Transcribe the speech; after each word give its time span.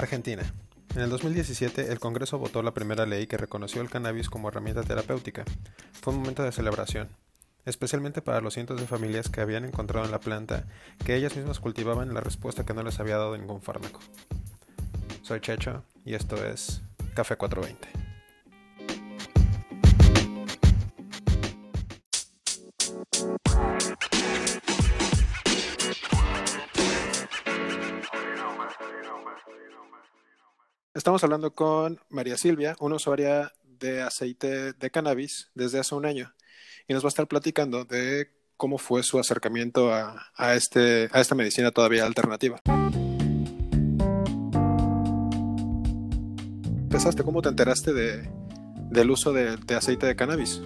Argentina. 0.00 0.42
En 0.94 1.02
el 1.02 1.10
2017, 1.10 1.90
el 1.90 1.98
Congreso 1.98 2.38
votó 2.38 2.62
la 2.62 2.74
primera 2.74 3.06
ley 3.06 3.26
que 3.26 3.36
reconoció 3.36 3.80
el 3.80 3.90
cannabis 3.90 4.28
como 4.28 4.48
herramienta 4.48 4.82
terapéutica. 4.82 5.44
Fue 5.92 6.12
un 6.12 6.20
momento 6.20 6.42
de 6.42 6.52
celebración, 6.52 7.08
especialmente 7.64 8.22
para 8.22 8.40
los 8.40 8.54
cientos 8.54 8.80
de 8.80 8.86
familias 8.86 9.28
que 9.28 9.40
habían 9.40 9.64
encontrado 9.64 10.04
en 10.04 10.12
la 10.12 10.20
planta 10.20 10.66
que 11.04 11.16
ellas 11.16 11.36
mismas 11.36 11.60
cultivaban 11.60 12.12
la 12.12 12.20
respuesta 12.20 12.64
que 12.64 12.74
no 12.74 12.82
les 12.82 13.00
había 13.00 13.16
dado 13.16 13.36
ningún 13.36 13.62
fármaco. 13.62 14.00
Soy 15.22 15.40
Checho 15.40 15.84
y 16.04 16.14
esto 16.14 16.36
es 16.44 16.82
Café 17.14 17.36
420. 17.36 18.11
Estamos 30.94 31.24
hablando 31.24 31.54
con 31.54 31.98
María 32.10 32.36
Silvia, 32.36 32.76
una 32.78 32.96
usuaria 32.96 33.50
de 33.64 34.02
aceite 34.02 34.74
de 34.74 34.90
cannabis 34.90 35.50
desde 35.54 35.78
hace 35.78 35.94
un 35.94 36.04
año, 36.04 36.34
y 36.86 36.92
nos 36.92 37.02
va 37.02 37.06
a 37.06 37.08
estar 37.08 37.26
platicando 37.26 37.86
de 37.86 38.28
cómo 38.58 38.76
fue 38.76 39.02
su 39.02 39.18
acercamiento 39.18 39.90
a, 39.90 40.54
este, 40.54 41.08
a 41.10 41.22
esta 41.22 41.34
medicina 41.34 41.70
todavía 41.70 42.04
alternativa. 42.04 42.60
¿Empezaste? 46.82 47.22
¿Cómo 47.22 47.40
te 47.40 47.48
enteraste 47.48 47.94
de, 47.94 48.30
del 48.90 49.10
uso 49.10 49.32
de, 49.32 49.56
aceite 49.74 50.04
de 50.04 50.14
cannabis? 50.14 50.60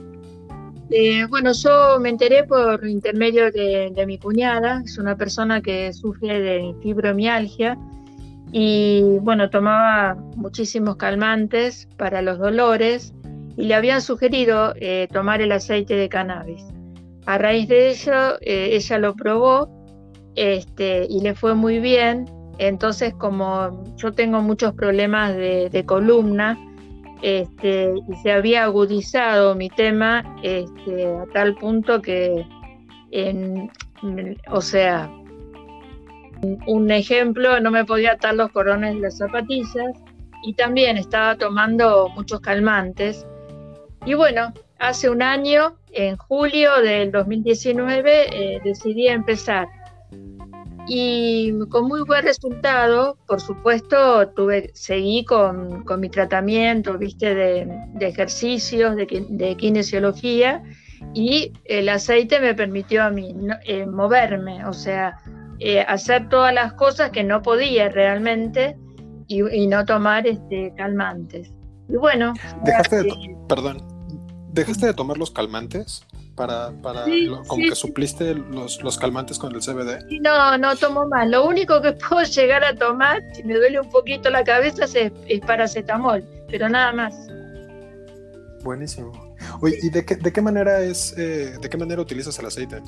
Eh, 0.90 1.24
bueno, 1.28 1.52
yo 1.52 2.00
me 2.00 2.08
enteré 2.08 2.42
por 2.42 2.84
intermedio 2.84 3.52
de 3.52 4.04
mi 4.08 4.18
cuñada, 4.18 4.82
es 4.84 4.98
una 4.98 5.16
persona 5.16 5.62
que 5.62 5.92
sufre 5.92 6.40
de 6.40 6.74
fibromialgia 6.82 7.78
y 8.58 9.02
bueno, 9.20 9.50
tomaba 9.50 10.14
muchísimos 10.34 10.96
calmantes 10.96 11.86
para 11.98 12.22
los 12.22 12.38
dolores 12.38 13.12
y 13.54 13.64
le 13.64 13.74
habían 13.74 14.00
sugerido 14.00 14.72
eh, 14.76 15.08
tomar 15.12 15.42
el 15.42 15.52
aceite 15.52 15.94
de 15.94 16.08
cannabis. 16.08 16.64
A 17.26 17.36
raíz 17.36 17.68
de 17.68 17.90
ello, 17.90 18.36
eh, 18.40 18.70
ella 18.72 18.96
lo 18.96 19.14
probó 19.14 19.68
este, 20.36 21.06
y 21.06 21.20
le 21.20 21.34
fue 21.34 21.54
muy 21.54 21.80
bien. 21.80 22.24
Entonces, 22.56 23.12
como 23.12 23.84
yo 23.96 24.12
tengo 24.12 24.40
muchos 24.40 24.72
problemas 24.72 25.36
de, 25.36 25.84
columna 25.84 26.58
este, 27.20 27.92
y 28.08 28.16
se 28.22 28.32
había 28.32 28.64
agudizado 28.64 29.54
mi 29.54 29.68
tema 29.68 30.24
este, 30.42 31.08
a 31.08 31.26
tal 31.34 31.56
punto 31.56 32.00
que, 32.00 32.42
o 34.48 34.60
sea, 34.62 35.10
un 36.66 36.90
ejemplo, 36.90 37.60
no 37.60 37.70
me 37.70 37.84
podía 37.84 38.12
atar 38.12 38.34
los 38.34 38.50
corones 38.50 38.94
de 38.94 39.00
las 39.00 39.18
zapatillas 39.18 39.92
y 40.42 40.54
también 40.54 40.96
estaba 40.96 41.36
tomando 41.36 42.08
muchos 42.10 42.40
calmantes. 42.40 43.26
Y 44.04 44.14
bueno, 44.14 44.52
hace 44.78 45.10
un 45.10 45.22
año, 45.22 45.76
en 45.92 46.16
julio 46.16 46.80
del 46.82 47.10
2019, 47.10 48.54
eh, 48.54 48.60
decidí 48.64 49.08
empezar. 49.08 49.66
Y 50.88 51.52
con 51.68 51.88
muy 51.88 52.02
buen 52.02 52.24
resultado, 52.24 53.18
por 53.26 53.40
supuesto, 53.40 54.28
tuve, 54.28 54.70
seguí 54.74 55.24
con, 55.24 55.84
mi 55.98 56.08
tratamiento, 56.08 56.96
viste, 56.96 57.34
de, 57.34 57.68
ejercicios, 58.00 58.94
de, 58.94 59.56
kinesiología, 59.56 60.62
y 61.12 61.52
el 61.64 61.88
aceite 61.88 62.38
me 62.38 62.54
permitió 62.54 63.02
a 63.02 63.10
mí 63.10 63.34
eh, 63.64 63.84
moverme, 63.84 64.64
o 64.64 64.72
sea, 64.72 65.18
eh, 65.58 65.80
hacer 65.80 66.28
todas 66.28 66.52
las 66.52 66.72
cosas 66.74 67.10
que 67.10 67.24
no 67.24 67.42
podía 67.42 67.88
realmente 67.88 68.76
y, 69.28 69.66
no 69.66 69.84
tomar 69.84 70.26
este, 70.26 70.72
calmantes. 70.76 71.50
Y 71.88 71.96
bueno. 71.96 72.34
Dejaste 72.64 73.02
de, 73.02 73.36
perdón, 73.48 73.82
¿dejaste 74.52 74.86
de 74.86 74.94
tomar 74.94 75.18
los 75.18 75.30
calmantes? 75.30 76.04
Para, 76.34 76.70
para 76.82 77.06
como 77.48 77.62
que 77.62 77.74
supliste 77.74 78.34
los, 78.34 78.82
los, 78.82 78.98
calmantes 78.98 79.38
con 79.38 79.54
el 79.54 79.62
CBD. 79.62 80.04
No, 80.20 80.58
no 80.58 80.76
tomo 80.76 81.06
más. 81.06 81.26
Lo 81.28 81.46
único 81.46 81.80
que 81.80 81.92
puedo 82.08 82.22
llegar 82.24 82.62
a 82.62 82.74
tomar, 82.74 83.22
si 83.32 83.42
me 83.42 83.54
duele 83.54 83.80
un 83.80 83.88
poquito 83.88 84.28
la 84.28 84.44
cabeza, 84.44 84.84
es, 84.84 85.40
paracetamol, 85.46 86.22
pero 86.50 86.68
nada 86.68 86.92
más. 86.92 87.14
Buenísimo. 88.62 89.12
Oye, 89.62 89.78
¿y 89.82 89.88
de 89.88 90.04
qué, 90.04 90.16
de 90.16 90.30
qué 90.30 90.42
manera 90.42 90.82
es, 90.82 91.16
eh, 91.16 91.56
de 91.58 91.70
qué 91.70 91.76
manera 91.78 92.02
utilizas 92.02 92.38
el 92.38 92.44
aceite? 92.44 92.82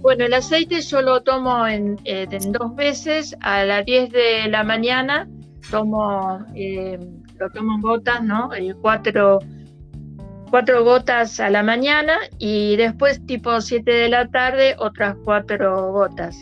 Bueno, 0.00 0.24
el 0.24 0.32
aceite 0.32 0.80
yo 0.80 1.02
lo 1.02 1.22
tomo 1.22 1.66
en, 1.66 1.98
eh, 2.04 2.26
dos 2.48 2.74
veces. 2.74 3.36
A 3.40 3.64
las 3.64 3.84
10 3.84 4.10
de 4.10 4.48
la 4.48 4.64
mañana 4.64 5.28
tomo, 5.70 6.44
eh, 6.54 6.98
lo 7.38 7.50
tomo 7.50 7.74
en 7.74 7.80
gotas, 7.82 8.22
¿no? 8.22 8.52
Eh, 8.54 8.74
cuatro, 8.80 9.40
cuatro 10.50 10.84
gotas 10.84 11.38
a 11.38 11.50
la 11.50 11.62
mañana 11.62 12.16
y 12.38 12.76
después 12.76 13.24
tipo 13.26 13.60
7 13.60 13.90
de 13.90 14.08
la 14.08 14.28
tarde 14.28 14.74
otras 14.78 15.16
cuatro 15.22 15.92
gotas. 15.92 16.36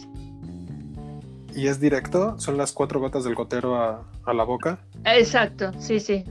¿Y 1.55 1.67
es 1.67 1.81
directo? 1.81 2.39
¿Son 2.39 2.57
las 2.57 2.71
cuatro 2.71 3.01
gotas 3.01 3.25
del 3.25 3.35
gotero 3.35 3.75
a, 3.75 4.33
la 4.33 4.45
boca? 4.45 4.79
Exacto, 5.05 5.73
sí, 5.79 5.99
sí. 5.99 6.25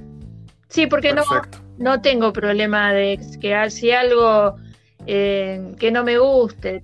Sí, 0.69 0.87
porque 0.87 1.13
no, 1.13 1.23
no 1.77 2.01
tengo 2.01 2.31
problema 2.31 2.93
de 2.93 3.19
que 3.41 3.69
si 3.69 3.91
algo 3.91 4.55
eh, 5.07 5.73
que 5.79 5.89
no 5.89 6.03
me 6.03 6.17
guste. 6.17 6.83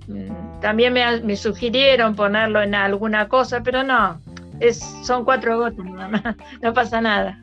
También 0.62 0.94
me, 0.94 1.36
sugirieron 1.36 2.16
ponerlo 2.16 2.62
en 2.62 2.74
alguna 2.74 3.28
cosa, 3.28 3.62
pero 3.62 3.84
no, 3.84 4.20
es, 4.60 4.80
son 5.04 5.26
cuatro 5.26 5.60
gotas 5.60 5.86
nada 5.86 6.08
más, 6.08 6.36
no 6.62 6.74
pasa 6.74 7.02
nada. 7.02 7.38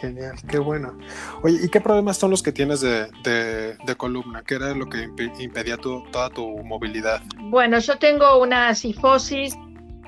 Genial, 0.00 0.36
qué 0.48 0.58
bueno. 0.58 0.96
Oye, 1.42 1.58
¿y 1.64 1.68
qué 1.68 1.80
problemas 1.80 2.16
son 2.16 2.30
los 2.30 2.42
que 2.42 2.52
tienes 2.52 2.80
de, 2.80 3.76
columna? 3.96 4.42
¿Qué 4.46 4.54
era 4.54 4.72
lo 4.74 4.86
que 4.88 5.08
impedía 5.40 5.78
toda 5.78 6.30
tu 6.30 6.46
movilidad? 6.62 7.22
Bueno, 7.38 7.78
yo 7.80 7.98
tengo 7.98 8.40
una 8.40 8.74
sifosis, 8.74 9.56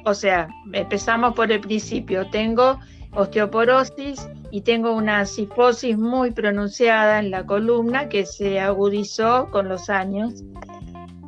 o 0.04 0.14
sea, 0.14 0.48
empezamos 0.72 1.34
por 1.34 1.50
el 1.50 1.60
principio, 1.60 2.28
tengo 2.30 2.78
osteoporosis 3.12 4.28
y 4.50 4.62
tengo 4.62 4.94
una 4.94 5.26
cifosis 5.26 5.98
muy 5.98 6.30
pronunciada 6.30 7.18
en 7.18 7.30
la 7.30 7.44
columna 7.44 8.08
que 8.08 8.26
se 8.26 8.60
agudizó 8.60 9.50
con 9.50 9.68
los 9.68 9.90
años 9.90 10.42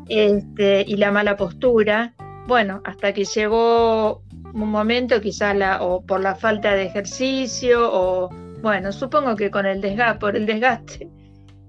este, 0.08 0.84
y 0.86 0.96
la 0.96 1.10
mala 1.10 1.36
postura. 1.36 2.14
Bueno, 2.46 2.80
hasta 2.84 3.12
que 3.12 3.24
llegó 3.24 4.22
un 4.52 4.70
momento, 4.70 5.20
quizás 5.20 5.56
la, 5.56 5.82
o 5.82 6.02
por 6.02 6.20
la 6.20 6.34
falta 6.34 6.74
de 6.74 6.84
ejercicio, 6.84 7.90
o 7.92 8.28
bueno, 8.62 8.92
supongo 8.92 9.36
que 9.36 9.50
con 9.50 9.66
el 9.66 9.80
desgaste, 9.80 10.18
por 10.18 10.36
el 10.36 10.46
desgaste, 10.46 11.08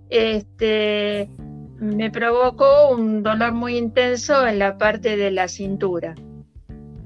este, 0.10 1.30
me 1.80 2.12
provocó 2.12 2.90
un 2.90 3.24
dolor 3.24 3.54
muy 3.54 3.78
intenso 3.78 4.48
en 4.48 4.60
la 4.60 4.78
parte 4.78 5.18
de 5.18 5.32
la 5.32 5.48
cintura. 5.48 6.16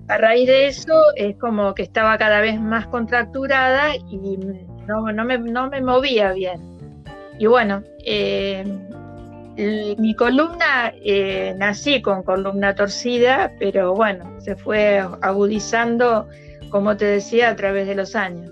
A 0.07 0.17
raíz 0.17 0.47
de 0.47 0.67
eso 0.67 1.01
es 1.15 1.35
como 1.37 1.73
que 1.73 1.81
estaba 1.81 2.17
cada 2.17 2.39
vez 2.39 2.59
más 2.59 2.85
contracturada 2.87 3.95
y 3.95 4.37
no, 4.87 5.25
me, 5.25 5.81
movía 5.81 6.31
bien. 6.33 6.61
Y 7.39 7.47
bueno, 7.47 7.81
eh, 8.05 8.63
mi 9.97 10.15
columna, 10.15 10.93
eh, 11.03 11.55
nací 11.57 12.01
con 12.03 12.21
columna 12.21 12.75
torcida, 12.75 13.51
pero 13.59 13.95
bueno, 13.95 14.39
se 14.39 14.55
fue 14.55 14.99
agudizando, 15.21 16.27
como 16.69 16.95
te 16.97 17.05
decía, 17.05 17.49
a 17.49 17.55
través 17.55 17.87
de 17.87 17.95
los 17.95 18.15
años. 18.15 18.51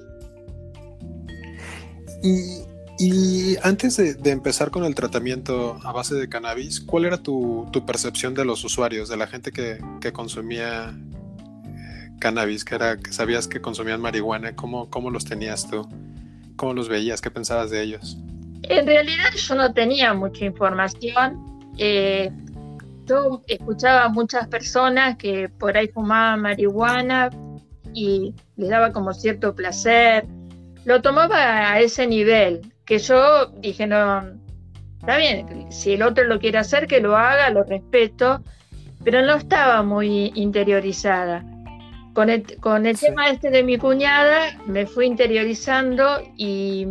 Y, 2.97 3.58
antes 3.64 3.97
de, 3.97 4.31
empezar 4.31 4.72
con 4.72 4.85
el 4.85 4.96
tratamiento 4.96 5.78
a 5.84 5.91
base 5.91 6.16
de 6.16 6.30
cannabis, 6.30 6.80
¿cuál 6.80 7.06
era 7.06 7.18
tu, 7.18 7.70
percepción 7.85 8.34
de 8.34 8.46
los 8.46 8.64
usuarios, 8.64 9.09
de 9.09 9.17
la 9.17 9.28
gente 9.28 9.52
que, 9.52 9.78
que 10.00 10.14
consumía 10.14 10.96
cannabis, 12.23 12.64
que 12.64 12.75
era 12.75 12.97
sabías 13.11 13.49
que 13.49 13.59
consumían 13.59 13.99
marihuana, 13.99 14.55
¿cómo, 14.55 14.90
cómo 14.90 15.09
los 15.09 15.25
tenías 15.25 15.70
tú? 15.70 15.85
¿Cómo 16.55 16.73
los 16.73 16.87
veías? 16.87 17.20
¿Qué 17.20 17.29
pensabas 17.29 17.70
de 17.70 17.81
ellos? 17.81 18.17
En 18.64 18.87
realidad 18.87 19.34
yo 19.35 19.55
no 19.55 19.73
tenía 19.73 20.14
mucha 20.14 20.46
información. 20.46 21.70
Eh, 21.78 22.31
yo 23.05 23.41
escuchaba 23.47 24.05
a 24.05 24.08
muchas 24.09 24.47
personas 24.47 25.17
que 25.17 25.49
por 25.49 25.75
ahí 25.75 25.90
fumaban 25.90 26.41
marihuana 26.41 27.29
y 27.93 28.34
les 28.55 28.69
daba 28.69 28.93
como 28.93 29.14
cierto 29.14 29.53
placer. 29.53 30.26
Lo 30.85 31.02
tomaba 31.02 31.73
a 31.73 31.81
ese 31.81 32.08
nivel, 32.08 32.61
que 32.85 32.99
yo 32.99 33.47
dije, 33.58 33.85
no, 33.85 34.23
está 35.02 35.17
bien, 35.17 35.69
si 35.73 35.93
el 35.93 36.03
otro 36.03 36.23
lo 36.23 36.40
quiere 36.40 36.58
hacer, 36.58 36.87
que 36.87 37.02
lo 37.02 37.17
haga, 37.17 37.49
lo 37.49 37.64
respeto, 37.64 38.41
pero 39.03 39.26
no 39.26 39.35
estaba 39.35 39.84
muy 39.84 40.31
interiorizada. 40.35 41.43
Con 42.14 42.30
el, 42.30 42.44
con 42.60 42.86
el 42.86 42.98
tema 42.98 43.30
este 43.30 43.50
de 43.50 43.64
mi 43.64 43.78
cuñada 43.78 44.58
me 44.68 44.86
fui 44.86 45.08
interiorizando 45.08 46.22
y 46.38 46.86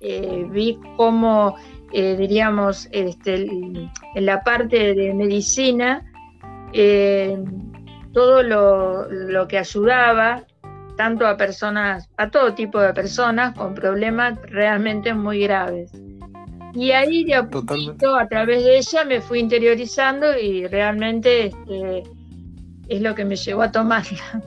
eh, 0.00 0.46
vi 0.48 0.78
cómo, 0.96 1.56
eh, 1.92 2.16
diríamos, 2.16 2.88
este, 2.90 3.34
en 3.34 4.26
la 4.26 4.42
parte 4.42 4.94
de 4.94 5.12
medicina, 5.12 6.02
eh, 6.72 7.38
todo 8.12 8.42
lo, 8.42 9.46
que 9.46 9.58
ayudaba, 9.58 10.44
tanto 10.96 11.26
a 11.26 11.36
personas, 11.36 12.08
a 12.16 12.30
todo 12.30 12.54
tipo 12.54 12.80
de 12.80 12.94
personas 12.94 13.54
con 13.54 13.74
problemas 13.74 14.38
realmente 14.44 15.12
muy 15.12 15.40
graves. 15.40 15.92
Y 16.72 16.92
ahí 16.92 17.24
de 17.24 17.34
a 17.34 17.48
poquito, 17.48 18.16
a 18.16 18.26
través 18.26 18.64
de 18.64 18.78
ella, 18.78 19.04
me 19.04 19.20
fui 19.20 19.40
interiorizando 19.40 20.38
y 20.38 20.66
realmente 20.66 21.46
este, 21.46 22.04
es 22.90 23.00
lo 23.00 23.14
que 23.14 23.24
me 23.24 23.36
llevó 23.36 23.62
a 23.62 23.72
tomarla. 23.72 24.42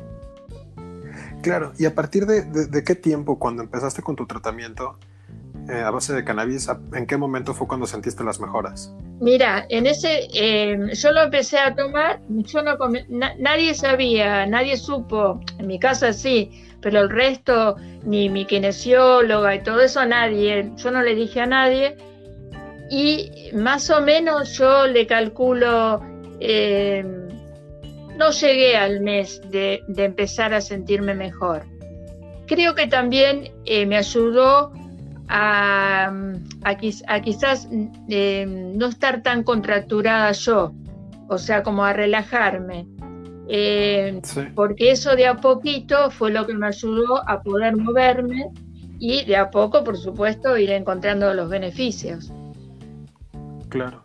Claro, 1.42 1.74
y 1.78 1.86
a 1.86 1.94
partir 1.94 2.26
de, 2.26 2.84
qué 2.84 2.96
tiempo, 2.96 3.38
cuando 3.38 3.64
empezaste 3.64 4.02
con 4.02 4.16
tu 4.16 4.26
tratamiento 4.26 4.98
eh, 5.70 5.82
a 5.82 5.92
base 5.92 6.14
de 6.14 6.24
cannabis, 6.24 6.70
¿en 6.94 7.06
qué 7.06 7.18
momento 7.18 7.54
fue 7.54 7.68
cuando 7.68 7.86
sentiste 7.86 8.24
las 8.24 8.40
mejoras? 8.40 8.94
Mira, 9.20 9.66
en 9.70 9.86
ese, 9.86 10.28
em, 10.34 10.90
yo 10.92 11.12
lo 11.12 11.24
empecé 11.24 11.60
a 11.60 11.76
tomar, 11.76 12.22
yo 12.30 12.64
no 12.64 12.78
nadie 13.40 13.74
sabía, 13.74 14.46
nadie 14.46 14.78
supo, 14.78 15.42
en 15.60 15.68
mi 15.68 15.80
casa 15.80 16.14
sí, 16.14 16.50
pero 16.82 17.02
el 17.02 17.10
resto, 17.10 17.76
ni 18.06 18.30
mi 18.30 18.46
kinesióloga 18.46 19.56
y 19.56 19.64
todo 19.64 19.82
eso, 19.82 20.06
nadie, 20.06 20.72
yo 20.78 20.92
no 20.92 21.02
le 21.02 21.14
dije 21.14 21.42
a 21.42 21.46
nadie, 21.46 21.98
y 22.90 23.50
más 23.54 23.90
o 23.90 24.02
menos 24.02 24.58
yo 24.58 24.88
le 24.88 25.08
calculo, 25.08 26.02
em, 26.40 27.28
no 28.18 28.32
llegué 28.32 28.76
al 28.76 29.02
mes 29.02 29.42
de, 29.50 29.84
empezar 29.98 30.54
a 30.54 30.62
sentirme 30.62 31.16
mejor. 31.16 31.64
Creo 32.48 32.76
que 32.76 32.88
también 32.88 33.52
eh, 33.66 33.86
me 33.86 33.98
ayudó 33.98 34.72
a, 35.30 36.12
quizás 37.24 37.68
em, 38.10 38.78
no 38.78 38.88
estar 38.88 39.24
tan 39.24 39.44
contracturada 39.44 40.32
yo, 40.34 40.74
o 41.30 41.38
sea, 41.38 41.64
como 41.64 41.84
a 41.84 41.94
relajarme. 41.94 42.88
Em, 43.48 44.22
porque 44.56 44.92
eso 44.92 45.16
de 45.16 45.28
a 45.28 45.36
poquito 45.36 46.10
fue 46.12 46.32
lo 46.32 46.46
que 46.46 46.54
me 46.54 46.68
ayudó 46.68 47.28
a 47.28 47.42
poder 47.42 47.76
moverme 47.76 48.52
y 49.00 49.26
de 49.26 49.36
a 49.36 49.50
poco, 49.50 49.84
por 49.84 49.98
supuesto, 49.98 50.58
ir 50.58 50.72
encontrando 50.72 51.34
los 51.34 51.50
beneficios. 51.50 52.32
Claro. 53.70 54.03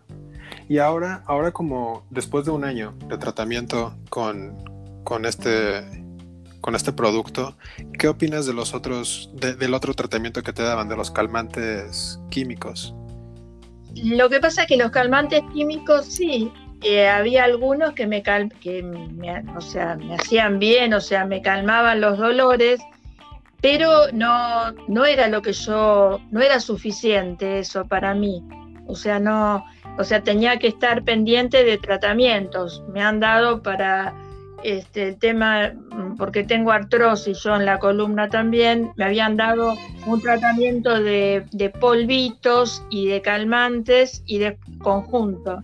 Y 0.69 0.79
ahora, 0.79 1.23
ahora 1.27 1.51
como 1.53 2.05
después 2.11 2.45
de 2.45 2.51
un 2.51 2.65
año 2.65 2.95
de 3.07 3.17
tratamiento 3.17 3.95
con, 4.11 4.57
con 5.05 5.25
este 5.25 6.07
con 6.61 6.75
este 6.75 6.93
producto, 6.93 7.57
¿qué 7.99 8.09
opinas 8.09 8.45
de 8.45 8.53
los 8.53 8.75
otros, 8.75 9.31
del 9.33 9.73
otro 9.75 9.95
tratamiento 9.95 10.43
que 10.43 10.53
te 10.53 10.63
daban, 10.63 10.89
de 10.89 10.97
los 10.97 11.11
calmantes 11.11 12.21
químicos? 12.31 12.95
Lo 13.95 14.29
que 14.29 14.41
pasa 14.41 14.63
es 14.63 14.69
que 14.69 14.77
los 14.77 14.91
calmantes 14.91 15.43
químicos 15.55 16.07
sí, 16.07 16.53
eh, 16.83 17.09
había 17.09 17.45
algunos 17.45 17.93
que 17.95 18.07
me, 18.07 18.23
que 18.23 18.85
o 19.57 19.61
sea, 19.61 19.97
me 19.97 20.17
hacían 20.17 20.59
bien, 20.59 20.93
o 20.95 21.01
sea, 21.01 21.25
me 21.25 21.43
calmaban 21.43 22.01
los 22.01 22.19
dolores, 22.19 22.81
pero 23.61 24.13
no, 24.13 24.73
no 24.89 25.05
era 25.07 25.29
lo 25.29 25.43
que 25.43 25.53
yo, 25.53 26.21
no 26.31 26.41
era 26.41 26.61
suficiente 26.61 27.61
eso 27.61 27.87
para 27.87 28.15
mí. 28.15 28.45
O 28.87 28.95
sea, 28.95 29.19
no, 29.19 29.65
o 29.99 30.05
sea, 30.05 30.23
tenía 30.23 30.59
que 30.59 30.69
estar 30.69 31.03
pendiente 31.03 31.65
de 31.65 31.77
tratamientos. 31.77 32.83
Me 32.93 33.03
han 33.03 33.19
dado 33.19 33.63
para 33.63 34.15
este, 34.63 35.09
el 35.09 35.19
tema, 35.19 35.73
mm, 35.73 36.17
porque 36.17 36.45
tengo 36.45 36.71
artrosis 36.71 37.43
yo 37.43 37.57
en 37.57 37.65
la 37.65 37.79
columna 37.79 38.29
también, 38.29 38.93
me 38.97 39.05
habían 39.05 39.37
dado 39.37 39.75
un 40.07 40.21
tratamiento 40.21 41.01
de, 41.01 41.45
polvitos 41.81 42.85
y 42.91 43.09
de 43.09 43.21
calmantes 43.23 44.23
y 44.27 44.39
de 44.39 44.57
conjunto. 44.79 45.63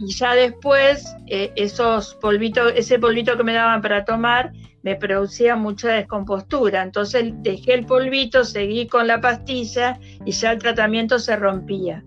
Y 0.00 0.12
ya 0.12 0.34
después, 0.34 1.14
eh, 1.26 1.52
esos 1.56 2.14
polvitos, 2.16 2.72
ese 2.76 2.98
polvito 2.98 3.36
que 3.36 3.44
me 3.44 3.52
daban 3.52 3.80
para 3.80 4.04
tomar, 4.04 4.52
me 4.82 4.96
producía 4.96 5.56
mucha 5.56 5.88
descompostura. 5.88 6.82
Entonces 6.82 7.32
dejé 7.42 7.74
el 7.74 7.86
polvito, 7.86 8.44
seguí 8.44 8.86
con 8.86 9.06
la 9.06 9.20
pastilla 9.20 9.98
y 10.24 10.32
ya 10.32 10.52
el 10.52 10.58
tratamiento 10.58 11.18
se 11.18 11.36
rompía. 11.36 12.02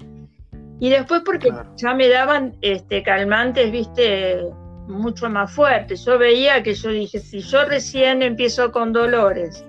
Y 0.79 0.89
después 0.89 1.21
porque 1.25 1.49
ya 1.75 1.93
me 1.93 2.07
daban 2.07 2.55
este, 2.61 3.01
calmantes, 3.01 3.71
viste, 3.71 4.43
mucho 4.87 5.29
más 5.29 5.51
fuertes. 5.51 6.05
Yo 6.05 6.17
veía 6.17 6.61
que 6.63 6.73
yo 6.73 6.89
dije, 6.89 7.19
si 7.19 7.39
yo 7.39 7.65
recién 7.65 8.21
empiezo 8.21 8.71
con 8.71 8.93
dolores 8.93 9.65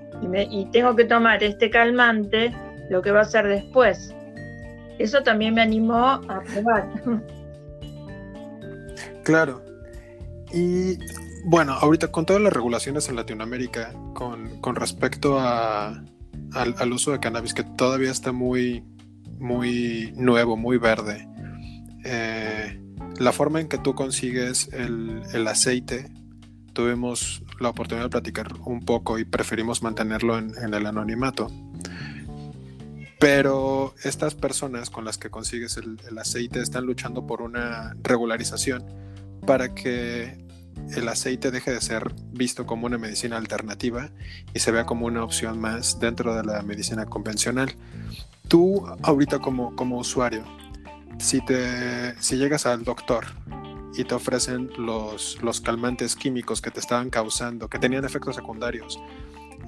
y, 0.50 0.66
tengo 0.66 0.96
que 0.96 1.04
tomar 1.04 1.42
este 1.42 1.70
calmante, 1.70 2.54
lo 2.90 3.02
que 3.02 3.10
va 3.10 3.20
a 3.20 3.24
ser 3.24 3.46
después. 3.46 4.14
Eso 4.98 5.22
también 5.22 5.54
me 5.54 5.62
animó 5.62 6.20
a 6.28 6.42
probar. 6.52 6.88
Claro. 9.24 9.62
Y 10.54 10.98
bueno, 11.44 11.74
ahorita 11.74 12.10
con 12.10 12.24
todas 12.24 12.40
las 12.40 12.50
regulaciones 12.50 13.10
en 13.10 13.16
Latinoamérica 13.16 13.92
con, 14.14 14.58
con 14.62 14.74
respecto 14.74 15.38
a, 15.38 16.02
al 16.54 16.92
uso 16.94 17.12
de 17.12 17.20
cannabis 17.20 17.52
que 17.52 17.62
todavía 17.62 18.10
está 18.10 18.32
muy 18.32 18.82
muy 19.38 20.12
nuevo, 20.16 20.56
muy 20.56 20.78
verde. 20.78 21.28
Eh, 22.04 22.80
la 23.18 23.32
forma 23.32 23.60
en 23.60 23.68
que 23.68 23.78
tú 23.78 23.94
consigues 23.94 24.68
el, 24.72 25.46
aceite, 25.46 26.10
tuvimos 26.72 27.42
la 27.60 27.70
oportunidad 27.70 28.06
de 28.06 28.10
platicar 28.10 28.52
un 28.64 28.80
poco 28.80 29.18
y 29.18 29.24
preferimos 29.24 29.82
mantenerlo 29.82 30.38
en, 30.38 30.52
el 30.74 30.86
anonimato. 30.86 31.50
Pero 33.18 33.94
estas 34.04 34.36
personas 34.36 34.90
con 34.90 35.04
las 35.04 35.18
que 35.18 35.28
consigues 35.28 35.76
el, 35.76 36.00
el, 36.08 36.18
aceite 36.18 36.60
están 36.60 36.86
luchando 36.86 37.26
por 37.26 37.42
una 37.42 37.96
regularización 38.02 38.84
para 39.44 39.74
que 39.74 40.46
el 40.94 41.08
aceite 41.08 41.50
deje 41.50 41.72
de 41.72 41.80
ser 41.80 42.14
visto 42.30 42.64
como 42.64 42.86
una 42.86 42.98
medicina 42.98 43.36
alternativa 43.36 44.10
y 44.54 44.60
se 44.60 44.70
vea 44.70 44.86
como 44.86 45.06
una 45.06 45.24
opción 45.24 45.58
más 45.60 45.98
dentro 45.98 46.36
de 46.36 46.44
la 46.44 46.62
medicina 46.62 47.06
convencional 47.06 47.74
tú 48.48 48.86
ahorita 49.02 49.38
como, 49.38 49.74
como 49.76 49.98
usuario, 49.98 50.44
si, 51.18 51.40
te, 51.44 52.20
si 52.20 52.36
llegas 52.36 52.66
al 52.66 52.84
doctor 52.84 53.26
y 53.94 54.04
te 54.04 54.14
ofrecen 54.14 54.70
los, 54.78 55.40
los 55.42 55.60
calmantes 55.60 56.16
químicos 56.16 56.60
que 56.60 56.70
te 56.70 56.80
estaban 56.80 57.10
causando, 57.10 57.68
que 57.68 57.78
tenían 57.78 58.04
efectos 58.04 58.36
secundarios 58.36 59.00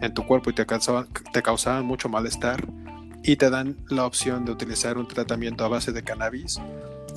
en 0.00 0.14
tu 0.14 0.26
cuerpo 0.26 0.50
y 0.50 0.54
te 0.54 0.66
causaban, 0.66 1.08
te 1.32 1.42
causaban 1.42 1.84
mucho 1.84 2.08
malestar, 2.08 2.66
y 3.22 3.36
te 3.36 3.50
dan 3.50 3.76
la 3.88 4.06
opción 4.06 4.44
de 4.44 4.52
utilizar 4.52 4.96
un 4.96 5.06
tratamiento 5.06 5.64
a 5.64 5.68
base 5.68 5.92
de 5.92 6.02
cannabis, 6.02 6.58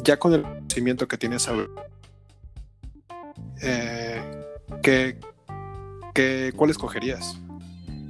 ya 0.04 0.18
con 0.18 0.34
el 0.34 0.42
conocimiento 0.42 1.08
que 1.08 1.18
tienes 1.18 1.48
ahora, 1.48 1.68
eh, 3.62 4.22
¿qué, 4.82 5.18
qué, 6.14 6.52
¿cuál 6.56 6.72
escogerías? 6.72 7.40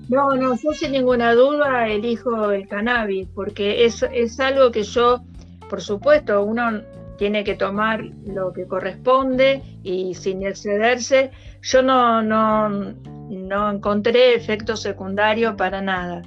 No, 0.09 0.35
no, 0.35 0.55
yo 0.55 0.73
sin 0.73 0.91
ninguna 0.91 1.33
duda 1.33 1.87
elijo 1.87 2.51
el 2.51 2.67
cannabis, 2.67 3.27
porque 3.33 3.85
es, 3.85 4.03
es 4.11 4.39
algo 4.39 4.71
que 4.71 4.83
yo, 4.83 5.21
por 5.69 5.81
supuesto, 5.81 6.43
uno 6.43 6.81
tiene 7.17 7.43
que 7.43 7.55
tomar 7.55 8.03
lo 8.25 8.51
que 8.53 8.67
corresponde 8.67 9.61
y 9.83 10.13
sin 10.13 10.45
excederse. 10.45 11.31
Yo 11.61 11.81
no, 11.81 12.21
no, 12.21 12.69
no 12.69 13.71
encontré 13.71 14.35
efectos 14.35 14.81
secundarios 14.81 15.55
para 15.55 15.81
nada. 15.81 16.23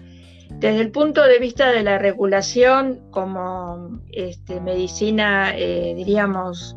Desde 0.59 0.81
el 0.81 0.91
punto 0.91 1.23
de 1.23 1.39
vista 1.39 1.71
de 1.71 1.83
la 1.83 1.99
regulación, 1.99 3.01
como 3.11 4.01
este, 4.11 4.61
medicina, 4.61 5.53
eh, 5.55 5.93
diríamos, 5.95 6.77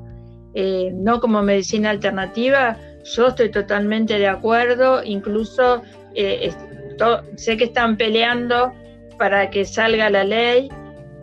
eh, 0.53 0.91
no 0.93 1.21
como 1.21 1.41
medicina 1.43 1.91
alternativa, 1.91 2.77
yo 3.05 3.27
estoy 3.27 3.51
totalmente 3.51 4.19
de 4.19 4.27
acuerdo, 4.27 5.01
incluso 5.03 5.81
eh, 6.13 6.51
sé 7.35 7.57
que 7.57 7.65
están 7.65 7.97
peleando 7.97 8.73
para 9.17 9.49
que 9.49 9.65
salga 9.65 10.09
la 10.09 10.23
ley 10.23 10.69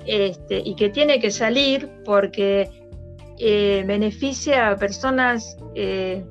este, 0.06 0.62
y 0.64 0.76
que 0.76 0.90
tiene 0.90 1.18
que 1.18 1.30
salir 1.30 1.90
porque 2.04 2.68
eh, 3.38 3.84
beneficia 3.86 4.70
a 4.70 4.76
personas 4.76 5.56
eh, 5.74 6.24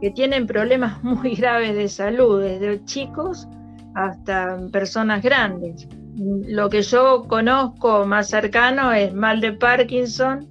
que 0.00 0.10
tienen 0.10 0.46
problemas 0.46 1.02
muy 1.02 1.34
graves 1.34 1.74
de 1.74 1.88
salud, 1.88 2.42
desde 2.42 2.84
chicos 2.84 3.46
hasta 3.94 4.56
personas 4.72 5.22
grandes. 5.22 5.88
Lo 6.16 6.68
que 6.68 6.82
yo 6.82 7.24
conozco 7.28 8.04
más 8.06 8.28
cercano 8.28 8.92
es 8.92 9.12
mal 9.14 9.40
de 9.40 9.52
Parkinson, 9.52 10.48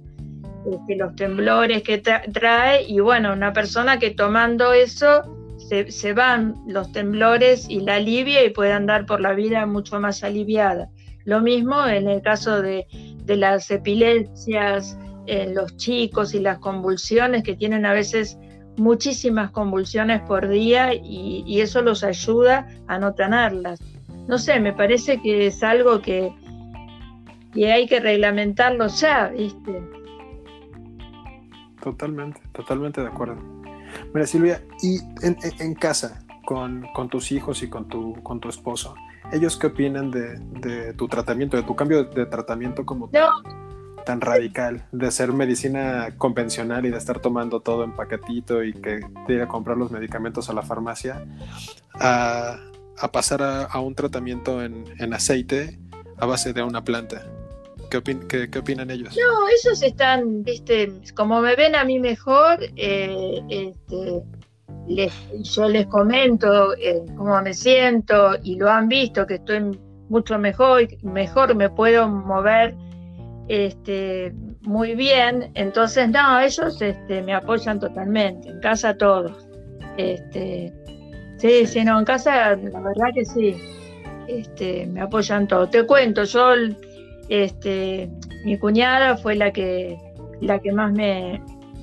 este, 0.70 0.96
los 0.96 1.14
temblores 1.16 1.82
que 1.82 1.98
trae 1.98 2.84
y 2.86 3.00
bueno, 3.00 3.32
una 3.32 3.52
persona 3.52 3.98
que 3.98 4.10
tomando 4.10 4.72
eso 4.72 5.22
se, 5.88 6.12
van 6.12 6.56
los 6.66 6.90
temblores 6.90 7.68
y 7.68 7.80
la 7.80 7.96
alivia 7.96 8.44
y 8.44 8.50
puede 8.50 8.72
andar 8.72 9.06
por 9.06 9.20
la 9.20 9.32
vida 9.34 9.66
mucho 9.66 10.00
más 10.00 10.24
aliviada. 10.24 10.88
Lo 11.24 11.40
mismo 11.40 11.86
en 11.86 12.08
el 12.08 12.22
caso 12.22 12.60
de, 12.60 12.86
las 13.26 13.70
epilepsias 13.70 14.98
en 15.26 15.54
los 15.54 15.76
chicos 15.76 16.34
y 16.34 16.40
las 16.40 16.58
convulsiones 16.58 17.44
que 17.44 17.54
tienen 17.54 17.86
a 17.86 17.92
veces 17.92 18.36
muchísimas 18.76 19.52
convulsiones 19.52 20.20
por 20.22 20.48
día 20.48 20.92
y, 20.92 21.60
eso 21.60 21.82
los 21.82 22.02
ayuda 22.02 22.66
a 22.88 22.98
no 22.98 23.14
tenerlas. 23.14 23.78
No 24.26 24.38
sé, 24.38 24.58
me 24.58 24.72
parece 24.72 25.22
que 25.22 25.46
es 25.46 25.62
algo 25.62 26.02
que, 26.02 26.32
que 27.54 27.70
hay 27.70 27.86
que 27.86 28.00
reglamentarlo 28.00 28.88
ya, 28.88 29.28
¿viste? 29.28 29.80
Totalmente, 31.80 32.40
totalmente 32.52 33.00
de 33.00 33.06
acuerdo. 33.06 33.59
Mira, 34.12 34.26
Silvia, 34.26 34.62
y 34.82 34.98
en, 35.22 35.74
casa, 35.74 36.24
con, 36.44 37.08
tus 37.10 37.32
hijos 37.32 37.62
y 37.62 37.68
con 37.68 37.88
tu, 37.88 38.22
con 38.22 38.40
tu 38.40 38.48
esposo. 38.48 38.94
¿Ellos 39.32 39.56
qué 39.56 39.68
opinan 39.68 40.10
de, 40.10 40.92
tu 40.94 41.06
tratamiento, 41.08 41.56
de 41.56 41.62
tu 41.62 41.76
cambio 41.76 42.04
de 42.04 42.26
tratamiento 42.26 42.84
como 42.84 43.08
tan, 44.04 44.20
radical, 44.20 44.86
de 44.90 45.10
ser 45.12 45.32
medicina 45.32 46.14
convencional 46.18 46.84
y 46.86 46.90
de 46.90 46.98
estar 46.98 47.20
tomando 47.20 47.60
todo 47.60 47.84
en 47.84 47.94
paquetito 47.94 48.64
y 48.64 48.72
que 48.72 49.00
te 49.26 49.34
ir 49.34 49.42
a 49.42 49.46
comprar 49.46 49.76
los 49.76 49.92
medicamentos 49.92 50.50
a 50.50 50.52
la 50.52 50.62
farmacia, 50.62 51.24
a, 51.94 52.58
pasar 53.12 53.42
a, 53.42 53.78
un 53.78 53.94
tratamiento 53.94 54.62
en, 54.62 55.14
aceite 55.14 55.78
a 56.18 56.26
base 56.26 56.52
de 56.52 56.62
una 56.62 56.82
planta? 56.82 57.22
¿Qué, 57.90 58.48
qué, 58.48 58.58
opinan 58.58 58.90
ellos? 58.90 59.16
No, 59.16 59.48
ellos 59.48 59.82
están, 59.82 60.44
viste, 60.44 60.92
como 61.14 61.40
me 61.40 61.56
ven 61.56 61.74
a 61.74 61.84
mí 61.84 61.98
mejor, 61.98 62.58
eh, 62.76 63.40
este, 63.48 64.22
yo 65.42 65.68
les 65.68 65.86
comento 65.86 66.74
eh, 66.76 67.02
cómo 67.16 67.40
me 67.42 67.52
siento 67.52 68.36
y 68.42 68.56
lo 68.56 68.70
han 68.70 68.88
visto 68.88 69.26
que 69.26 69.34
estoy 69.34 69.78
mucho 70.08 70.38
mejor, 70.38 70.86
mejor 71.02 71.54
me 71.54 71.68
puedo 71.70 72.08
mover 72.08 72.74
este, 73.48 74.32
muy 74.62 74.94
bien, 74.94 75.50
entonces 75.54 76.08
no, 76.08 76.40
ellos 76.40 76.80
este, 76.80 77.22
me 77.22 77.34
apoyan 77.34 77.80
totalmente, 77.80 78.48
en 78.48 78.60
casa 78.60 78.96
todos. 78.96 79.48
Este, 79.96 80.72
sí, 81.38 81.66
sí, 81.66 81.84
no, 81.84 81.98
en 81.98 82.04
casa 82.04 82.54
la 82.56 82.80
verdad 82.80 83.08
que 83.14 83.24
sí, 83.24 83.56
este, 84.28 84.86
me 84.86 85.00
apoyan 85.00 85.48
todos. 85.48 85.70
Te 85.70 85.84
cuento, 85.84 86.24
yo, 86.24 86.54
este, 87.30 88.10
mi 88.44 88.58
cuñada 88.58 89.16
fue 89.16 89.36
la 89.36 89.52
que, 89.52 89.96
la 90.40 90.58
que 90.58 90.72
más 90.72 90.92
me, 90.92 91.40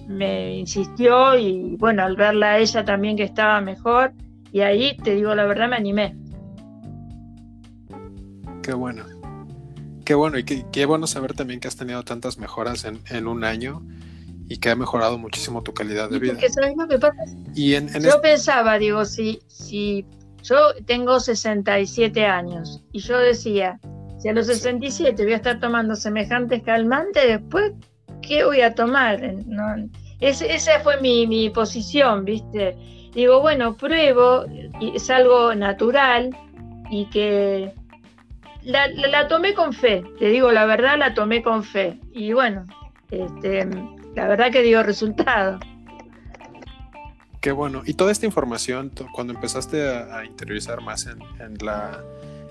me 0.08 0.58
insistió 0.58 1.38
y 1.38 1.76
bueno, 1.78 2.04
al 2.04 2.16
verla 2.16 2.52
a 2.52 2.58
ella 2.60 2.86
también 2.86 3.18
que 3.18 3.24
estaba 3.24 3.60
mejor, 3.62 4.14
y 4.52 4.62
ahí 4.62 4.96
te 4.98 5.16
digo 5.16 5.34
la 5.34 5.46
verdad, 5.46 5.70
me 5.70 5.78
animé. 5.78 6.16
Qué 8.62 8.74
bueno. 8.74 9.04
Qué 10.04 10.14
bueno, 10.14 10.38
y 10.38 10.44
qué, 10.44 10.86
bueno 10.86 11.06
saber 11.08 11.34
también 11.34 11.60
que 11.60 11.68
has 11.68 11.76
tenido 11.76 12.04
tantas 12.04 12.38
mejoras 12.38 12.86
en, 12.86 13.28
un 13.28 13.44
año 13.44 13.86
y 14.48 14.58
que 14.58 14.70
ha 14.70 14.76
mejorado 14.76 15.18
muchísimo 15.18 15.64
tu 15.64 15.74
calidad 15.74 16.10
de 16.10 16.20
vida. 16.20 16.36
¿sabes 16.50 16.76
lo 16.78 16.88
que 16.88 16.98
pasa? 16.98 17.24
Y 17.54 17.74
en, 17.74 17.90
yo 18.02 18.22
pensaba, 18.22 18.80
digo, 18.80 19.04
si, 19.04 19.40
si 19.48 20.06
yo 20.44 20.58
tengo 20.86 21.20
67 21.20 22.26
años 22.26 22.86
y 22.94 23.00
yo 23.00 23.18
decía, 23.18 23.82
si 24.18 24.30
a 24.30 24.34
los 24.34 24.48
67 24.48 25.24
voy 25.24 25.34
a 25.34 25.38
estar 25.38 25.60
tomando 25.60 25.96
semejantes 25.96 26.64
calmantes, 26.64 27.28
después 27.28 27.74
¿qué 28.22 28.44
voy 28.44 28.62
a 28.62 28.74
tomar? 28.74 29.22
esa 30.20 30.80
fue 30.82 31.00
mi, 31.02 31.50
posición, 31.50 32.26
¿viste? 32.26 32.76
Digo, 33.14 33.42
bueno, 33.42 33.76
pruebo, 33.76 34.46
y 34.80 34.96
es 34.96 35.10
algo 35.10 35.56
natural 35.56 36.36
y 36.90 37.06
que 37.10 37.74
la, 38.64 39.28
tomé 39.28 39.54
con 39.54 39.74
fe, 39.74 40.04
te 40.20 40.30
digo 40.30 40.52
la 40.52 40.66
verdad, 40.66 40.98
la 40.98 41.14
tomé 41.14 41.42
con 41.42 41.64
fe. 41.64 42.00
Y 42.12 42.34
bueno, 42.34 42.66
este, 43.12 43.68
la 44.16 44.28
verdad 44.28 44.52
que 44.52 44.62
dio 44.62 44.84
resultado. 44.84 45.60
Qué 47.42 47.52
bueno. 47.52 47.84
Y 47.86 47.94
toda 47.94 48.12
esta 48.12 48.26
información, 48.26 48.92
cuando 49.14 49.34
empezaste 49.34 49.88
a, 49.88 50.26
interiorizar 50.26 50.82
más 50.82 51.08
en, 51.08 51.20
la, 51.64 52.04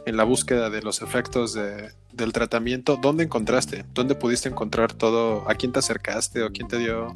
en 0.07 0.17
la 0.17 0.25
búsqueda 0.25 0.71
de 0.71 0.81
los 0.83 1.03
efectos 1.03 1.53
de, 1.53 1.91
del 2.13 2.33
tratamiento, 2.33 2.97
¿dónde 2.97 3.25
encontraste? 3.25 3.85
¿Dónde 3.93 4.15
pudiste 4.15 4.49
encontrar 4.49 4.93
todo? 4.93 5.45
¿A 5.51 5.55
quién 5.57 5.73
te 5.73 5.81
acercaste 5.81 6.45
o 6.45 6.51
quién 6.51 6.69
te 6.69 6.79
dio 6.79 7.13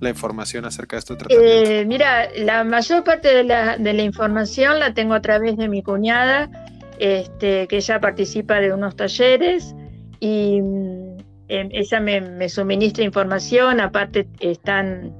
la 0.00 0.10
información 0.10 0.64
acerca 0.64 0.96
de 0.96 0.98
este 0.98 1.14
tratamiento? 1.14 1.70
Eh, 1.70 1.84
mira, 1.86 2.28
la 2.36 2.64
mayor 2.64 3.04
parte 3.04 3.28
de 3.28 3.44
la, 3.44 4.02
información 4.02 4.80
la 4.80 4.92
tengo 4.92 5.14
a 5.14 5.22
través 5.22 5.56
de 5.56 5.68
mi 5.68 5.84
cuñada, 5.84 6.50
este, 6.98 7.68
que 7.68 7.76
ella 7.76 8.00
participa 8.00 8.60
de 8.60 8.72
unos 8.72 8.96
talleres 8.96 9.76
y 10.18 10.58
em, 10.58 11.68
ella 11.70 12.00
me, 12.00 12.48
suministra 12.48 13.04
información, 13.04 13.78
aparte 13.78 14.26
están, 14.40 15.14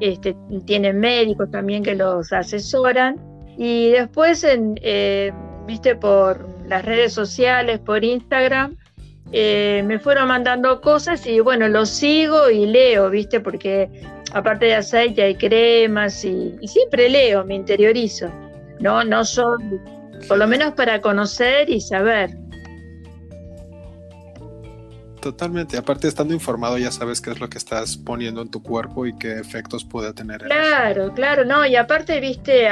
este, 0.00 0.36
tienen 0.66 1.00
médicos 1.00 1.50
también 1.50 1.82
que 1.82 1.94
los 1.94 2.30
asesoran 2.30 3.16
y 3.56 3.88
después, 3.88 4.46
eh, 4.46 5.32
viste, 5.66 5.96
por 5.96 6.57
las 6.68 6.84
redes 6.84 7.12
sociales, 7.12 7.78
por 7.78 8.04
Instagram, 8.04 8.76
eh, 9.32 9.82
me 9.86 9.98
fueron 9.98 10.28
mandando 10.28 10.80
cosas 10.80 11.26
y 11.26 11.40
bueno, 11.40 11.68
lo 11.68 11.84
sigo 11.84 12.48
y 12.50 12.66
leo, 12.66 13.10
¿viste? 13.10 13.40
Porque 13.40 13.90
aparte 14.32 14.66
de 14.66 14.74
aceite 14.74 15.22
hay 15.22 15.34
cremas 15.34 16.24
y, 16.24 16.56
siempre 16.66 17.08
leo, 17.08 17.44
me 17.44 17.54
interiorizo. 17.54 18.30
No, 18.80 19.04
no 19.04 19.24
son, 19.24 19.80
por 20.28 20.38
lo 20.38 20.46
menos 20.46 20.72
para 20.74 21.00
conocer 21.00 21.68
y 21.68 21.80
saber. 21.80 22.30
Totalmente, 25.20 25.76
aparte 25.76 26.06
estando 26.06 26.32
informado 26.32 26.78
ya 26.78 26.90
sabes 26.90 27.20
qué 27.20 27.30
es 27.30 27.40
lo 27.40 27.48
que 27.48 27.58
estás 27.58 27.96
poniendo 27.96 28.40
en 28.40 28.50
tu 28.50 28.62
cuerpo 28.62 29.06
y 29.06 29.16
qué 29.16 29.38
efectos 29.38 29.84
puede 29.84 30.12
tener. 30.12 30.42
Claro, 30.42 31.12
claro, 31.12 31.44
no, 31.44 31.66
y 31.66 31.76
aparte, 31.76 32.20
viste, 32.20 32.68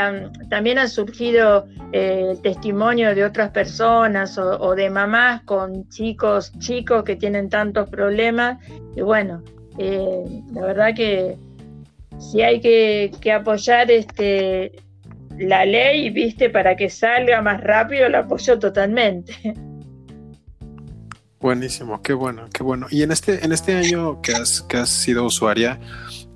también 0.48 0.78
ha 0.78 0.86
surgido 0.86 1.66
eh, 1.92 2.36
testimonio 2.42 3.14
de 3.14 3.24
otras 3.24 3.50
personas 3.50 4.38
o, 4.38 4.74
de 4.74 4.90
mamás 4.90 5.42
con 5.42 5.88
chicos, 5.88 6.52
chicos 6.58 7.02
que 7.04 7.16
tienen 7.16 7.48
tantos 7.48 7.88
problemas, 7.88 8.58
y 8.94 9.00
bueno, 9.00 9.42
eh, 9.78 10.24
la 10.52 10.66
verdad 10.66 10.94
que 10.94 11.36
si 12.18 12.42
hay 12.42 12.60
que, 12.60 13.10
que 13.20 13.32
apoyar 13.32 13.90
este 13.90 14.72
la 15.38 15.66
ley, 15.66 16.10
viste, 16.10 16.48
para 16.48 16.76
que 16.76 16.88
salga 16.88 17.42
más 17.42 17.60
rápido, 17.60 18.08
la 18.08 18.20
apoyo 18.20 18.58
totalmente. 18.58 19.34
Buenísimo, 21.38 22.00
qué 22.02 22.14
bueno, 22.14 22.46
qué 22.52 22.62
bueno. 22.62 22.86
Y 22.90 23.02
en 23.02 23.12
este, 23.12 23.44
en 23.44 23.52
este 23.52 23.74
año 23.74 24.22
que 24.22 24.32
has, 24.32 24.62
que 24.62 24.78
has 24.78 24.88
sido 24.88 25.24
usuaria, 25.24 25.78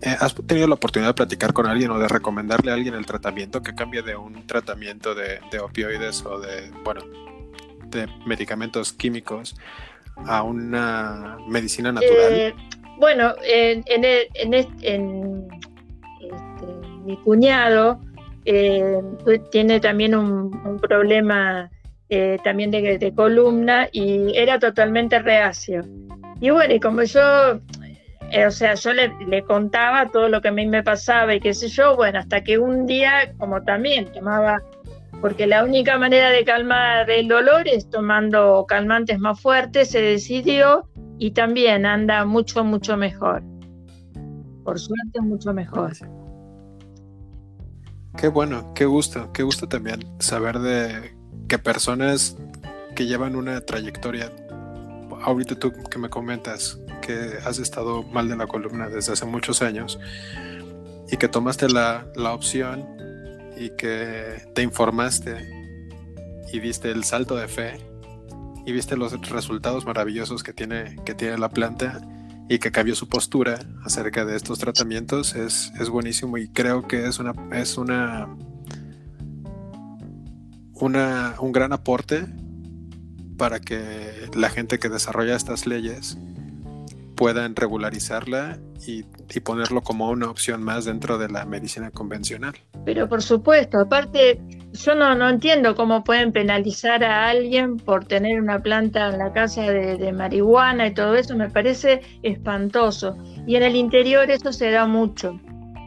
eh, 0.02 0.14
¿has 0.20 0.34
tenido 0.34 0.66
la 0.66 0.74
oportunidad 0.74 1.10
de 1.10 1.14
platicar 1.14 1.54
con 1.54 1.66
alguien 1.66 1.90
o 1.90 1.98
de 1.98 2.06
recomendarle 2.06 2.70
a 2.70 2.74
alguien 2.74 2.94
el 2.94 3.06
tratamiento 3.06 3.62
que 3.62 3.74
cambie 3.74 4.02
de 4.02 4.14
un 4.14 4.46
tratamiento 4.46 5.14
de, 5.14 5.40
opioides 5.58 6.22
o 6.26 6.38
de, 6.38 6.70
bueno, 6.84 7.00
de 7.86 8.08
medicamentos 8.26 8.92
químicos 8.92 9.56
a 10.26 10.42
una 10.42 11.38
medicina 11.48 11.92
natural? 11.92 12.32
Eh, 12.32 12.54
bueno, 12.98 13.32
en, 13.42 13.82
en, 13.86 14.52
este, 14.52 14.98
mi 17.06 17.16
cuñado 17.24 17.98
eh, 18.44 19.00
tiene 19.50 19.80
también 19.80 20.14
un 20.14 20.78
problema 20.78 21.70
eh, 22.12 22.38
también 22.42 22.72
de, 22.72 23.12
columna 23.14 23.88
y 23.92 24.36
era 24.36 24.58
totalmente 24.58 25.20
reacio. 25.20 25.84
Y 26.40 26.50
bueno, 26.50 26.74
y 26.74 26.80
como 26.80 27.04
yo, 27.04 27.60
eh, 28.32 28.46
o 28.46 28.50
sea, 28.50 28.74
yo 28.74 28.92
le, 28.92 29.44
contaba 29.44 30.08
todo 30.08 30.28
lo 30.28 30.40
que 30.40 30.48
a 30.48 30.52
mí 30.52 30.66
me 30.66 30.82
pasaba 30.82 31.32
y 31.36 31.40
qué 31.40 31.54
sé 31.54 31.68
yo, 31.68 31.94
bueno, 31.94 32.18
hasta 32.18 32.42
que 32.42 32.58
un 32.58 32.86
día, 32.86 33.32
como 33.38 33.62
también 33.62 34.10
tomaba, 34.12 34.60
porque 35.20 35.46
la 35.46 35.62
única 35.62 35.98
manera 35.98 36.30
de 36.30 36.44
calmar 36.44 37.08
el 37.08 37.28
dolor 37.28 37.68
es 37.68 37.88
tomando 37.88 38.64
calmantes 38.66 39.20
más 39.20 39.40
fuertes, 39.40 39.90
se 39.90 40.00
decidió 40.02 40.88
y 41.16 41.30
también 41.30 41.86
anda 41.86 42.24
mucho, 42.24 42.64
mucho 42.64 42.96
mejor. 42.96 43.44
Por 44.64 44.80
suerte, 44.80 45.20
mucho 45.20 45.52
mejor. 45.52 45.92
Qué 48.16 48.26
bueno, 48.26 48.74
qué 48.74 48.84
gusto, 48.84 49.32
qué 49.32 49.44
gusto 49.44 49.68
también 49.68 50.00
saber 50.18 50.58
de 50.58 51.19
que 51.50 51.58
personas 51.58 52.36
que 52.94 53.06
llevan 53.06 53.34
una 53.34 53.60
trayectoria, 53.60 54.30
ahorita 55.22 55.56
tú 55.56 55.72
que 55.90 55.98
me 55.98 56.08
comentas 56.08 56.78
que 57.02 57.38
has 57.44 57.58
estado 57.58 58.04
mal 58.04 58.28
de 58.28 58.36
la 58.36 58.46
columna 58.46 58.88
desde 58.88 59.14
hace 59.14 59.26
muchos 59.26 59.60
años 59.60 59.98
y 61.10 61.16
que 61.16 61.26
tomaste 61.26 61.68
la, 61.68 62.06
la 62.14 62.32
opción 62.34 62.86
y 63.56 63.70
que 63.70 64.46
te 64.54 64.62
informaste 64.62 65.44
y 66.52 66.60
viste 66.60 66.92
el 66.92 67.02
salto 67.02 67.34
de 67.34 67.48
fe 67.48 67.80
y 68.64 68.70
viste 68.70 68.96
los 68.96 69.20
resultados 69.28 69.84
maravillosos 69.84 70.44
que 70.44 70.52
tiene, 70.52 70.94
que 71.04 71.16
tiene 71.16 71.36
la 71.36 71.48
planta 71.48 72.00
y 72.48 72.60
que 72.60 72.70
cambió 72.70 72.94
su 72.94 73.08
postura 73.08 73.58
acerca 73.84 74.24
de 74.24 74.36
estos 74.36 74.60
tratamientos 74.60 75.34
es, 75.34 75.72
es 75.80 75.88
buenísimo 75.88 76.38
y 76.38 76.48
creo 76.48 76.86
que 76.86 77.06
es 77.06 77.18
una, 77.18 77.32
es 77.50 77.76
una 77.76 78.28
un 80.80 81.52
gran 81.52 81.72
aporte 81.72 82.26
para 83.36 83.60
que 83.60 84.28
la 84.34 84.50
gente 84.50 84.78
que 84.78 84.88
desarrolla 84.88 85.36
estas 85.36 85.66
leyes 85.66 86.18
puedan 87.16 87.54
regularizarla 87.54 88.58
y, 88.86 89.04
ponerlo 89.40 89.82
como 89.82 90.08
una 90.10 90.30
opción 90.30 90.62
más 90.62 90.86
dentro 90.86 91.18
de 91.18 91.28
la 91.28 91.44
medicina 91.44 91.90
convencional. 91.90 92.54
Pero 92.84 93.08
por 93.08 93.22
supuesto, 93.22 93.78
aparte, 93.78 94.40
yo 94.72 94.94
no, 94.94 95.14
no 95.14 95.28
entiendo 95.28 95.74
cómo 95.74 96.02
pueden 96.02 96.32
penalizar 96.32 97.04
a 97.04 97.28
alguien 97.28 97.76
por 97.76 98.06
tener 98.06 98.40
una 98.40 98.58
planta 98.58 99.10
en 99.10 99.18
la 99.18 99.32
casa 99.32 99.62
de, 99.62 100.12
marihuana 100.12 100.86
y 100.86 100.94
todo 100.94 101.14
eso, 101.14 101.36
me 101.36 101.50
parece 101.50 102.00
espantoso. 102.22 103.16
Y 103.46 103.56
en 103.56 103.64
el 103.64 103.76
interior 103.76 104.30
eso 104.30 104.52
se 104.52 104.70
da 104.70 104.86
mucho, 104.86 105.38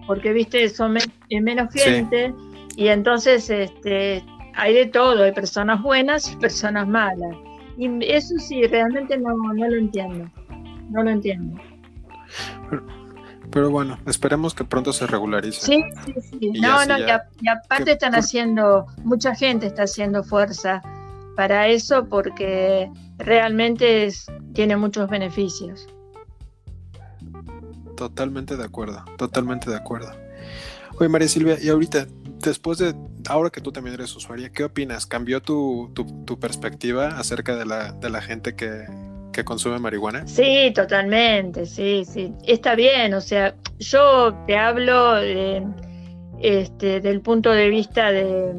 porque, 0.05 0.33
viste, 0.33 0.69
son 0.69 0.97
menos 1.29 1.73
gente. 1.73 2.33
Y 2.75 2.87
entonces 2.87 3.49
este, 3.49 4.23
hay 4.55 4.73
de 4.73 4.85
todo, 4.85 5.23
hay 5.23 5.31
personas 5.31 5.81
buenas 5.81 6.31
y 6.31 6.35
personas 6.35 6.87
malas. 6.87 7.35
Y 7.77 7.87
eso 8.05 8.35
sí, 8.37 8.63
realmente 8.63 9.17
no, 9.17 9.35
no 9.35 9.67
lo 9.67 9.77
entiendo. 9.77 10.29
No 10.89 11.03
lo 11.03 11.09
entiendo. 11.09 11.59
Pero, 13.51 13.69
bueno, 13.69 13.99
esperemos 14.07 14.53
que 14.53 14.63
pronto 14.63 14.93
se 14.93 15.05
regularice. 15.05 15.61
Sí, 15.61 15.83
sí, 16.05 16.13
sí. 16.21 16.51
no, 16.59 16.85
no, 16.85 16.97
y, 16.97 17.47
aparte 17.47 17.91
están 17.91 18.15
haciendo, 18.15 18.87
mucha 19.03 19.35
gente 19.35 19.67
está 19.67 19.83
haciendo 19.83 20.23
fuerza 20.23 20.81
para 21.35 21.67
eso 21.67 22.07
porque 22.07 22.89
realmente 23.17 24.11
tiene 24.53 24.75
muchos 24.75 25.09
beneficios. 25.09 25.87
Totalmente 27.95 28.57
de 28.57 28.63
acuerdo, 28.63 29.03
totalmente 29.17 29.69
de 29.69 29.77
acuerdo. 29.77 30.11
Oye, 30.99 31.09
María 31.09 31.27
Silvia, 31.27 31.57
y 31.61 31.69
ahorita, 31.69 32.07
después 32.39 32.79
de, 32.79 32.95
ahora 33.27 33.49
que 33.49 33.61
tú 33.61 33.71
también 33.71 33.95
eres 33.95 34.15
usuaria, 34.15 34.49
¿qué 34.49 34.63
opinas? 34.63 35.05
¿Cambió 35.05 35.41
tu, 35.41 35.91
tu, 35.93 36.39
perspectiva 36.39 37.19
acerca 37.19 37.55
de 37.55 37.65
la, 37.65 37.91
de 37.91 38.09
la 38.09 38.21
gente 38.21 38.55
que, 38.55 38.85
que, 39.31 39.43
consume 39.43 39.79
marihuana? 39.79 40.27
Sí, 40.27 40.71
totalmente, 40.75 41.65
sí, 41.65 42.03
sí. 42.05 42.33
Está 42.45 42.75
bien, 42.75 43.13
o 43.13 43.21
sea, 43.21 43.55
yo 43.79 44.33
te 44.47 44.57
hablo 44.57 45.15
de, 45.15 45.63
este, 46.41 46.99
del 46.99 47.21
punto 47.21 47.51
de 47.51 47.69
vista 47.69 48.11
de, 48.11 48.53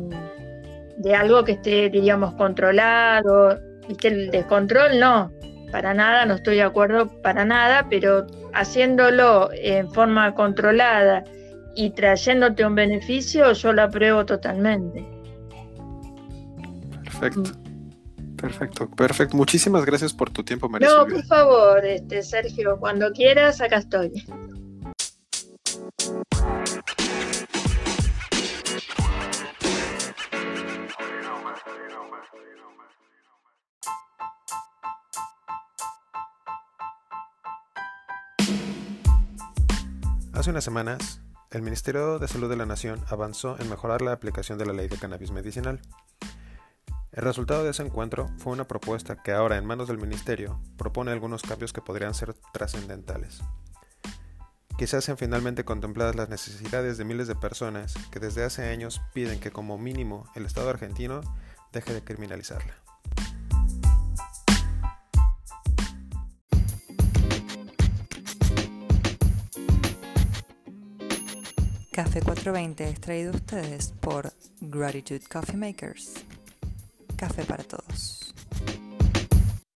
de 0.98 1.14
algo 1.14 1.44
que 1.44 1.52
esté, 1.52 1.90
diríamos, 1.90 2.34
controlado. 2.34 3.58
El 4.02 4.30
descontrol 4.30 4.98
no, 4.98 5.30
para 5.70 5.92
nada, 5.92 6.24
no 6.24 6.34
estoy 6.34 6.56
de 6.56 6.62
acuerdo 6.62 7.20
para 7.20 7.44
nada, 7.44 7.86
pero 7.90 8.26
haciéndolo 8.54 9.50
en 9.52 9.92
forma 9.92 10.34
controlada 10.34 11.24
y 11.76 11.90
trayéndote 11.90 12.64
un 12.64 12.74
beneficio, 12.74 13.52
yo 13.52 13.72
lo 13.72 13.82
apruebo 13.82 14.24
totalmente. 14.24 15.04
Perfecto. 17.02 17.42
Perfecto, 18.36 18.90
perfecto. 18.90 19.36
Muchísimas 19.38 19.86
gracias 19.86 20.12
por 20.12 20.28
tu 20.28 20.44
tiempo, 20.44 20.68
María. 20.68 20.86
No, 20.86 21.06
por 21.06 21.24
favor, 21.24 21.84
este, 21.84 22.22
Sergio, 22.22 22.78
cuando 22.78 23.10
quieras, 23.12 23.60
acá 23.62 23.78
estoy. 23.78 24.12
Hace 40.34 40.50
unas 40.50 40.64
semanas, 40.64 41.23
el 41.54 41.62
Ministerio 41.62 42.18
de 42.18 42.26
Salud 42.26 42.50
de 42.50 42.56
la 42.56 42.66
Nación 42.66 43.04
avanzó 43.08 43.56
en 43.60 43.70
mejorar 43.70 44.02
la 44.02 44.10
aplicación 44.10 44.58
de 44.58 44.66
la 44.66 44.72
ley 44.72 44.88
de 44.88 44.98
cannabis 44.98 45.30
medicinal. 45.30 45.80
El 47.12 47.22
resultado 47.22 47.62
de 47.62 47.70
ese 47.70 47.84
encuentro 47.84 48.28
fue 48.38 48.52
una 48.52 48.66
propuesta 48.66 49.22
que 49.22 49.30
ahora 49.30 49.56
en 49.56 49.64
manos 49.64 49.86
del 49.86 49.98
Ministerio 49.98 50.60
propone 50.76 51.12
algunos 51.12 51.42
cambios 51.42 51.72
que 51.72 51.80
podrían 51.80 52.12
ser 52.12 52.34
trascendentales. 52.52 53.40
Quizás 54.76 55.04
sean 55.04 55.16
finalmente 55.16 55.64
contempladas 55.64 56.16
las 56.16 56.28
necesidades 56.28 56.98
de 56.98 57.04
miles 57.04 57.28
de 57.28 57.36
personas 57.36 57.94
que 58.10 58.18
desde 58.18 58.42
hace 58.42 58.68
años 58.68 59.00
piden 59.12 59.38
que 59.38 59.52
como 59.52 59.78
mínimo 59.78 60.28
el 60.34 60.46
Estado 60.46 60.70
argentino 60.70 61.20
deje 61.72 61.94
de 61.94 62.02
criminalizarla. 62.02 62.74
Café 72.14 72.26
420 72.26 72.90
es 72.90 73.00
traído 73.00 73.32
a 73.32 73.34
ustedes 73.34 73.92
por 74.00 74.32
Gratitude 74.60 75.22
Coffee 75.28 75.56
Makers. 75.56 76.14
Café 77.16 77.44
para 77.44 77.64
todos. 77.64 78.13